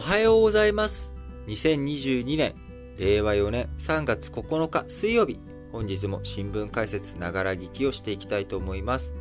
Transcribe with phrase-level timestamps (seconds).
[0.00, 1.12] おはようございます。
[1.46, 2.54] 2022年、
[2.96, 5.38] 令和4年3月9日水曜日、
[5.72, 9.14] 本日も新聞解説ながら聞きをしていきたいと思います。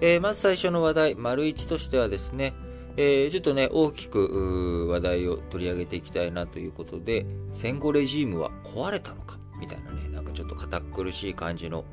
[0.00, 2.54] えー、まず最初の話題、丸一としてはですね、
[2.96, 11.84] えー、ちょっとね、大きく話題を取り上げていきたいなということで、戦後レジームは壊れたのかみたいなね、なんかちょっと堅苦しい感じの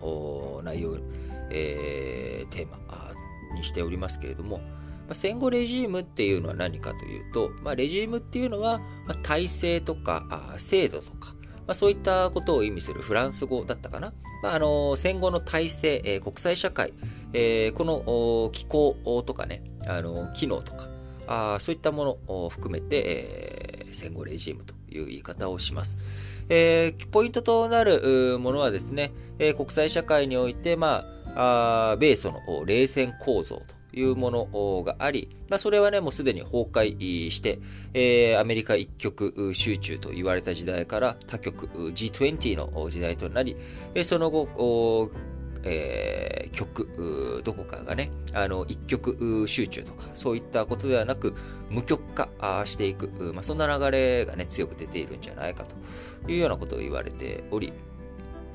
[0.64, 0.98] 内容、
[1.50, 2.78] えー、テーマ
[3.56, 4.62] にしておりますけれども、
[5.10, 11.34] まあ、戦後レジームっていうのは何かというと、まあ、レジームっていうのは、ま、体制とかあ制度とか、
[11.66, 14.14] まあ、そういったことを意味するフランス語だったかな。
[14.44, 16.94] まあ、あの戦後の体制、えー、国際社会、
[17.34, 18.96] えー、この機構
[19.26, 20.88] とかね、あの機能とか
[21.26, 25.98] あ、そういったものを含めて、えー、戦後レジームという言い方をします。
[26.50, 31.04] えー、ポイントとなるものはですね、えー、国際社会において、ま
[31.36, 37.60] あ、あ米ソの冷戦構造というものがあり、まあ、それはね、もうすでに崩壊して、
[37.94, 43.56] えー、アメリカ一極集中と言われた時代から他極 G20 の時代となり、
[44.04, 45.12] その後、
[45.64, 51.34] えー、極、どこかがね、あの、一極集中とか、そういったことではなく、
[51.70, 52.30] 無極化
[52.66, 57.74] していく、まあ、そんな流れがね、強く出ているんじゃないかというようなことを言われており、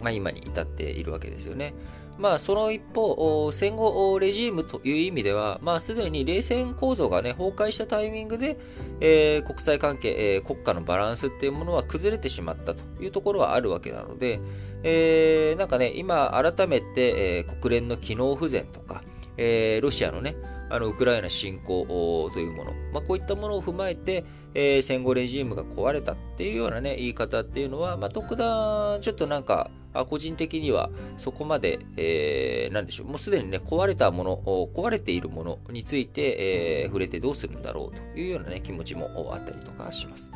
[0.01, 1.75] まあ、今に至っているわけですよね。
[2.17, 8.57] まあ、その一方、戦後レジームという意味では、まあ、すでに冷戦構造がね、崩壊したタイミングで、
[9.01, 14.39] えー、国際関係、えー、国家のバランスっていうものは崩れてしまったというところはあるわけなので、
[14.85, 19.03] えー、なんかね、今改めて、えー、国連の機能不全とか、
[19.37, 20.37] えー、ロシアのね、
[20.71, 40.31] あのウクライナ侵攻というもの、まあ、こういったものを踏まえて、えー、戦後レジームが壊れたっていうようなね、言い方っていうのは、まあ、特段、ちょっとなんか、あ個人的にはそこまで、えー、なんでしょう、もうすでにね、壊れたもの、壊れているものについて、えー、触れてどうするんだろうというようなね、気持ちもあったりとかします。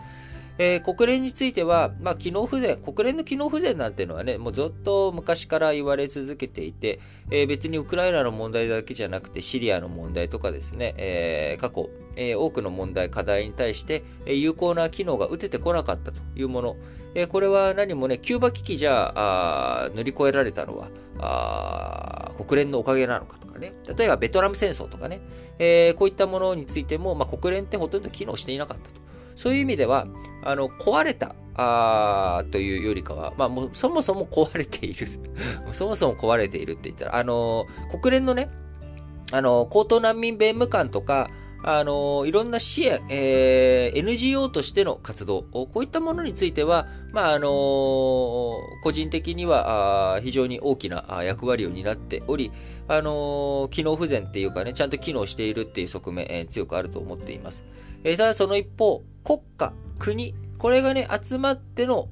[0.59, 6.99] えー、国連については、まあ、機能不全、国連の機能不全なんていうのはね、もうずっと昔から言われ続けていて、
[7.31, 16.77] えー、別にウクライナの問題だけじゃなくて、シリアの問題とかですね、えー、過去、え多くの問題、課題に対して、え有効な機能が打ててこなかったというもの、
[17.15, 25.21] えこれは何もね、キューバ危機じゃあ乗り越えられたのはあ、国連のおかげなのかとかね、例えばベトナム戦争とかね、
[25.61, 29.08] えこういったものについても、まあ、国連ってほとんど機能していなかったと。
[29.39, 30.09] そういう意味では、
[30.43, 35.07] あの、壊れた、あというよりかは、まあ、もう、そもそも壊れている。
[35.71, 37.67] そもそも壊れているって言ったら、あの、
[38.03, 38.51] 国連のね、
[39.31, 41.31] あの、高等難民弁務官とか、
[41.63, 47.49] あの、いろんな支援、えー、NGO としての活動、こういったものについては、まあ、あの
[48.83, 52.53] 個人的には非常に大きな役割を担っており、
[52.87, 57.65] あの機能不全っていうかね、ちゃんと機能しているっていう側面、えー、強くあると思っています。
[58.05, 62.09] えー、ただその一方、国家、国、これがね、集まっての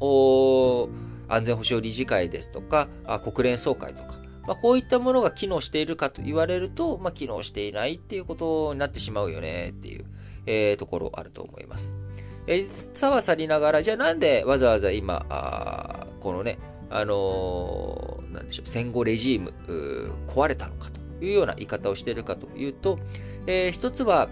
[1.28, 2.88] 安全保障理事会ですとか、
[3.22, 10.04] 国連総会とか、まあ、こういったものが機能しているかと言われると、まあ、機能していないっていうことになってしまうよねっていう、
[10.46, 11.94] えー、ところあると思います。
[12.46, 16.58] えー、さはさりながら、じゃあなんでわざわざ今、あこのね、
[16.90, 19.52] あのー、なんでしょう、戦後レジーム、
[20.28, 22.98] 壊れたのかというような言い方をしているかというと、
[23.48, 24.28] えー、一つは、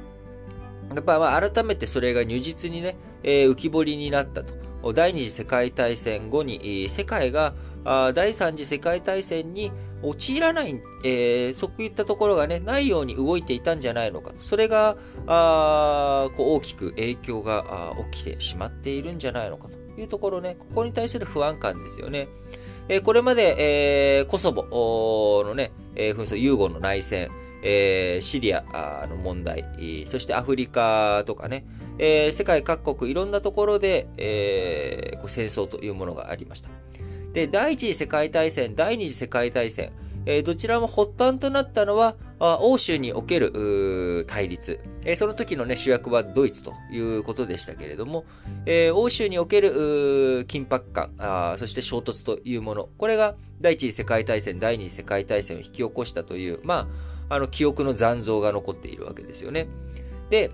[0.94, 4.54] やっぱまあ改めてそれが如実にね、えー、浮き彫りになったと。
[4.92, 7.54] 第二次世界大戦後に、世界が
[8.14, 9.72] 第三次世界大戦に
[10.04, 14.32] 陥らない、えー、そういったところがね、ないように動いていたんじゃないのか。
[14.42, 22.28] それが、あこう大きく影響が起きてしまっているんじゃないのかというところね、ここに対する不安感ですよね。
[22.88, 27.30] えー、これまで、えー、コソボのね、えー、紛争、ユーゴの内戦、
[27.62, 29.64] えー、シリアの問題、
[30.06, 31.64] そしてアフリカとかね、
[31.98, 36.68] えー、世界各国いろんなところで、えー、こう戦争というものがありました。
[37.34, 39.90] で、第一次世界大戦、第二次世界大戦、
[40.24, 42.16] えー、どちらも発端となったのは、
[42.60, 48.24] 欧州における対立、えー、その時の、ね、主役はドイツということでしたけれども、
[48.66, 56.88] えー、欧州における緊迫感あ、そして衝突というもの、これが第一次世界大戦、第二次世界大戦を引き起こしたという、ま
[57.28, 59.66] あ、あの記憶の残像が残っているわけですよね。
[60.30, 60.50] で、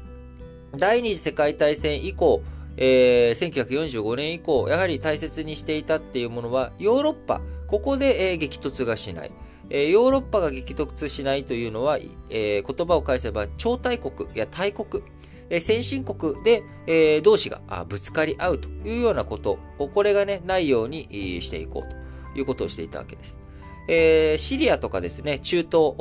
[0.76, 2.43] 第二次世界大戦以降、
[2.77, 9.33] えー、1945年以降、やはり大切にしていたっていうものは、ヨーロッパ、ここで、えー、激突がしない。
[9.71, 11.99] えー、ヨーロッパが激突しないというのは、
[12.31, 15.03] えー、言葉を返せば、超大国や大国、
[15.49, 23.39] えー、先進国で、えー、同士がぶつかり合うというようなこと、これがね、ないようにしていこうということをしていたわけです。
[23.88, 25.94] えー、シリアとかですね、中東、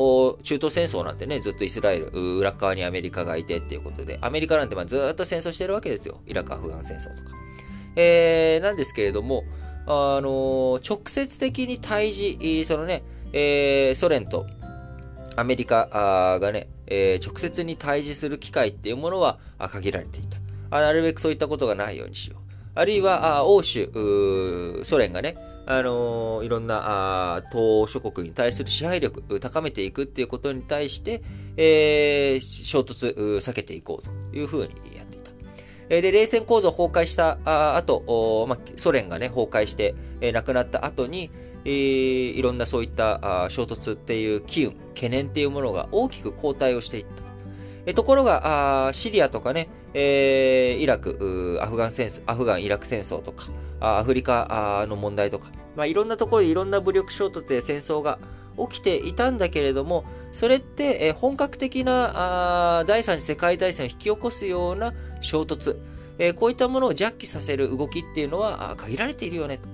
[0.43, 6.19] 中東戦争なんてね、ずっとイスラエル、裏側にアメリカがいてっていうことで、アメリカなんてまあずっと戦争してるわけですよ。
[6.27, 7.35] イラク、アフガン戦争とか。
[7.95, 9.43] えー、なんですけれども、
[9.87, 13.03] あの直接的に対峙、そのね、
[13.33, 14.45] えー、ソ連と
[15.35, 20.37] アメリカがね、えー、直接に対峙する機会っていうものは限られていた。
[20.71, 22.39] あなるべくそういったことがないようにしよう。
[22.75, 23.89] あるいは、欧州、
[24.83, 25.35] ソ連がね、
[25.69, 31.21] あの、いろんなあ東欧諸国に対する支配力、高めていくっていうことに対して、
[31.57, 35.31] えー、衝突、避けていこうというふうにやっていた。
[35.89, 37.37] で、冷戦構造崩壊した
[37.77, 41.29] 後、まあ、ソ連がね、崩壊して、えー、亡くなった後に、
[41.65, 47.21] えー、いろんなそういったあ衝突っていう機運、懸念っていうものが大きく後退をしていった。
[47.85, 53.47] えところがあ、シリアとかね、えー、イラク、アフガン戦争、アフガン、イラク戦争とか、
[53.79, 58.19] アフリカの問題とか、まあ、いろんなところでいろんな武力衝突で戦争が
[58.67, 65.77] 起きていたんだけれども、それって、え本格的なあ第三次世界大戦を引き起こすような衝突、
[66.17, 69.69] えー、こういったものを弱気させる動きっていうのは限られているよねと。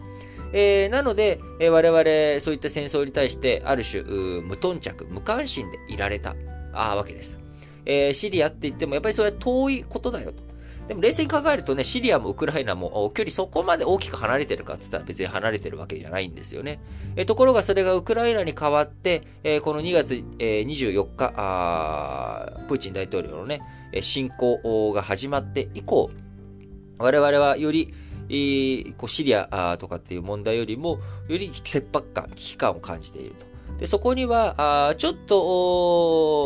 [0.54, 4.04] えー、なので、えー、我々そういった戦争に対してある種
[4.42, 6.36] 無頓着、無関心でいられた
[6.72, 7.45] あわけです。
[7.86, 10.44] えー、シリアって言ってもやっぱりそれは遠いことだよと。
[10.88, 16.80] でも冷静に考えるとね、シリアもウクライナも距離そこまで大きく離れてるかって言ったら別に離れてるわけじゃないんですよね。
[17.16, 23.62] えところがそれがウクライナに変わって、えこの2月、え24日あ、プーチン大統領のね、
[24.02, 26.12] 侵攻が始まって以降、
[27.00, 27.94] 我々はより、
[28.98, 33.55] こうシリアとかっていう問題よりも、より切迫感、危機感を感じていると。
[33.78, 35.36] で、そこには、あちょっと、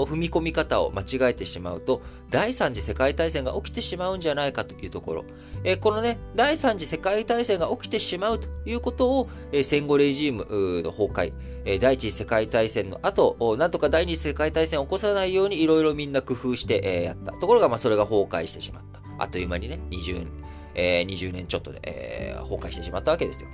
[0.10, 5.26] 踏み込み方を間違えてしまうと、第三次世界大戦が起きてしまうんじゃないかというところ。
[5.64, 11.34] え、このね、第三次世界大戦が起きてしまうということを、え、戦後レジームの崩壊、
[11.66, 17.32] え、第一次世界大戦の後、なんとか第二次世界大戦を起こさないようにいろいろみんな工夫して、えやった。
[17.34, 19.02] ところが、まあ、それが崩壊してしまった。
[19.20, 20.28] あっという間にね、20、
[20.74, 23.50] え20年ちょっとで、え崩壊してしまったわけですよ。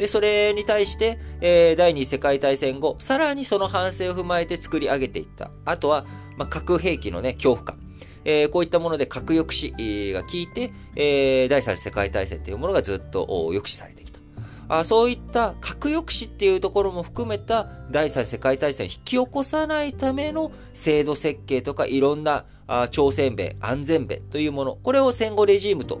[0.00, 5.50] で、それに対して、えー、第二次世界大戦後、さらにその反省を踏まえて作り上げていった。
[5.66, 6.06] あとは、
[6.38, 7.78] まあ、核兵器のね、恐怖感。
[8.24, 14.20] えー、こういったもので核抑止が効いて、えー、第三次世界大戦というものがずっと抑止されてきた。
[14.68, 25.98] あそういった核抑止っていうところも含めた第三次世界大戦を引き起こさないための制度設計とかいろんなあ朝鮮米、安全米というもの、これを戦後レジームと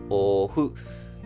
[0.48, 0.72] ふ、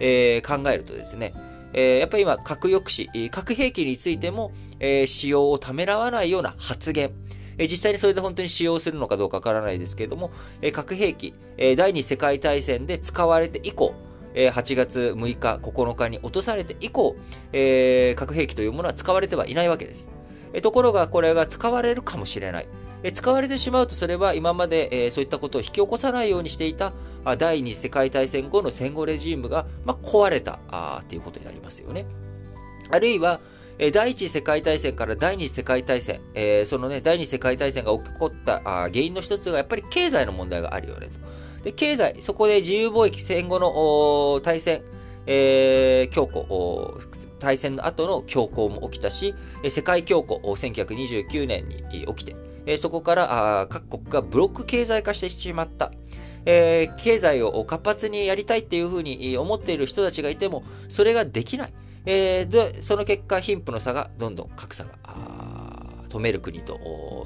[0.00, 1.34] えー、考えるとですね、
[1.74, 7.10] えー、やっぱり今、核抑止、核兵器についても、えー、使用をためらわないような発言、
[7.58, 10.30] え、実際にそれで本当に使用するのかどうかわからないですけれども、
[10.62, 13.94] え、核兵器、え、第二次世界大戦で使われて以降、
[14.34, 17.16] え、8月6日、9日に落とされて以降、
[17.52, 20.08] え、核兵器というものは使われてはいないわけです。
[20.52, 22.66] え、ところが、これが使われるかもしれない。
[23.04, 26.94] え使われてしまうとそれは今まで、えそういったことを引き起こさないようにしていた
[27.38, 32.06] 第二次世界大戦後の戦後レジームが、ま壊れたあっていうことになりますよね。
[32.90, 33.40] あるいは、
[33.92, 41.64] 第一次世界大戦から第二次世界大戦、えー、そのね、第二次世界大戦が起こった原因の一つがやっぱり経済の問題があるよねと。
[41.64, 44.82] で、経済、そこで自由貿易戦後の大戦、
[45.26, 46.46] えー、強固、
[47.40, 49.34] 大戦の後の強行も起きたし、
[49.68, 52.36] 世界恐慌、1929年に起きて、
[52.66, 55.92] えそこから各国がブロック経済化してしまった。
[56.46, 61.72] えー、経済を活発にやりたいっていうふうに思っている人たちがいても、それができない。
[62.06, 64.98] えー、で、その結果、貧富の差がどんどん格差が、
[66.10, 66.78] 止める国と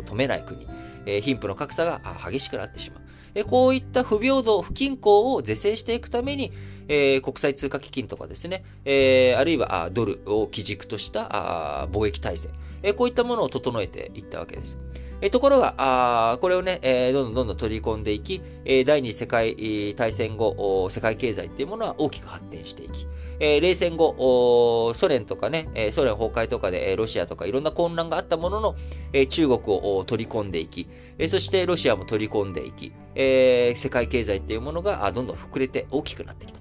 [0.06, 0.66] 止めない国、
[1.04, 3.08] えー、貧富の格差が激しくなってしまう。
[3.34, 6.52] えこういった不平等、不均衡を是正していくために、
[6.88, 12.48] え、国際通貨基金とかですね、え、あるいはあドルを基軸としたあ貿易体制、
[12.82, 14.78] えこういったものを整えていったわけです。
[15.20, 23.06] えところが、あこれをね、えー、どんどんどんどん取り込んでいき、え、第二次世界大戦後、世界経済っていうものは大きく発展していき、
[23.40, 28.76] え、冷戦後、ソ連とかね、えソ連崩壊とかで、えロシアとかいろんな混乱があったものの、
[29.12, 36.60] え中国を取り込んでいき、えそしてロシアも取り込んでいき、え世界経済っていうものがどんどん膨れて大きくなってきた。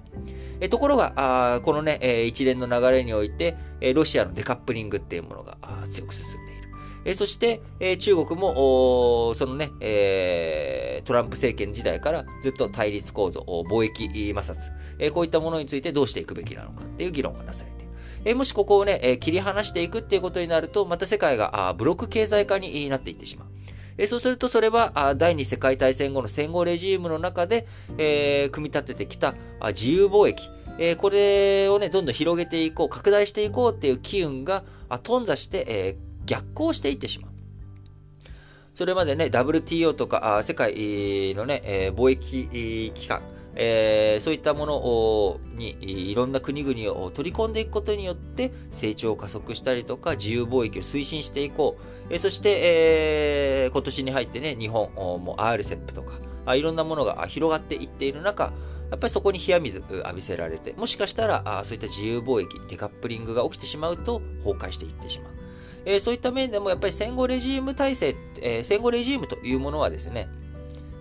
[0.60, 5.56] えところが、あこのね、え一連の流れにおいて、えロシアのデカップリングっていうものが
[5.88, 6.47] 強く進んで
[7.08, 17.92] えそして、え中国も、そのね、え、トランプ政権時代からずっと対立構造、貿易摩擦、えこういったものについてどうしていくべきなのかっていう議論がなされている。
[18.26, 23.48] えもしここをね、え切り離していくっていうことになると、また世界があブロック経済化になっていってしまう。
[23.96, 29.34] えそうするとそれは第二次世界大戦後の戦後レジームの中で、えー、組み立ててきた
[29.68, 34.62] 自由貿易、えー、これをね、どんどん広げていこう、拡大していこうっていう機運が
[35.02, 37.30] 頓挫して、えー逆行していってしまう。
[38.74, 43.22] それまでね、WTO とか、あ世界のね、えー、貿易機関、
[43.56, 52.14] えー、そういったものにいろんな国々を取り込んでいくことによって成長を加速したりとか自由貿易を推進していこう。
[52.14, 58.52] えー、そして、えー、今年に入ってね、日本も RCEP とかあ、いろんなものが広がっていっている中、
[58.90, 65.37] やっぱりそこに冷や水浴びせられて、もしかしたらあそういった自由貿易、デカップリングが起きてしまうと崩壊していってしまう。
[65.84, 70.28] えー、そういった面でもやっぱり戦後レジーム体制、えー、戦後レジームというものはですね、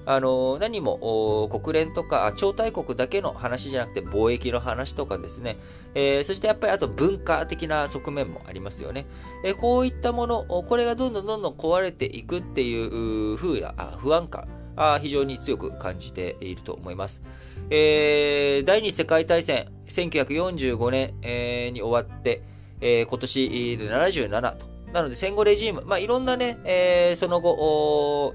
[0.09, 5.57] あの、何も国連とか超大国だけの話じゃなくて貿易の話とかですね、
[5.95, 9.05] えー、そしてやっぱりあと文化的な側面もありますよね。
[9.43, 17.21] えー、こういったもの、これがどんどんどんどん壊れていくっていう風や不安感、あ非常に強く感じていると思います。
[17.69, 22.43] えー、第二次世界大戦、1945年、えー、に終わって、
[22.81, 24.65] えー、今年で77と。
[24.93, 28.33] なので戦後レジーム、まあ、いろんなね、えー、その後、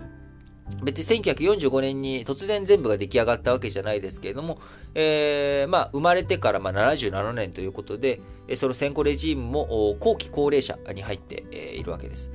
[0.82, 4.58] 別に1945年に突然全部が出来上がったわけじゃないですけれども、
[4.94, 8.20] えー、まあ、生まれてからまあ77年ということで、
[8.56, 11.44] その戦後レジームも後期高齢者に入って
[11.76, 12.30] いるわけです。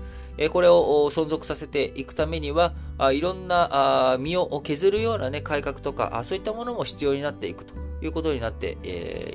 [0.52, 2.74] これを存続させていくためには、
[3.12, 8.78] いろんな身を削るような、ね、改革とか、そういったものも必要になっていくということになって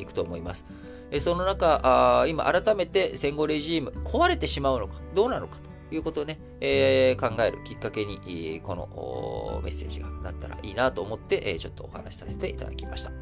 [0.01, 0.65] いくと思います。
[1.13, 1.81] えその中
[2.23, 13.13] あ、今改めて戦後レジーム壊れてしまうのか、どうなのかということをね、えー、考えるきっかけに、このメッセージがなったらいいなと思って、えちょっとお話しさせていただきました。